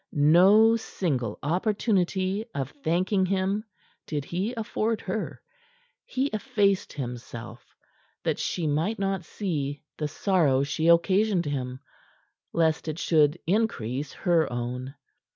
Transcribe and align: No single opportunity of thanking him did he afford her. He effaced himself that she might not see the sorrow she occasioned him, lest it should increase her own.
No 0.11 0.75
single 0.77 1.37
opportunity 1.43 2.43
of 2.55 2.71
thanking 2.83 3.23
him 3.27 3.63
did 4.07 4.25
he 4.25 4.51
afford 4.55 5.01
her. 5.01 5.43
He 6.07 6.25
effaced 6.29 6.91
himself 6.93 7.75
that 8.23 8.39
she 8.39 8.65
might 8.65 8.97
not 8.97 9.23
see 9.25 9.83
the 9.99 10.07
sorrow 10.07 10.63
she 10.63 10.87
occasioned 10.87 11.45
him, 11.45 11.81
lest 12.51 12.87
it 12.87 12.97
should 12.97 13.37
increase 13.45 14.11
her 14.11 14.51
own. 14.51 14.95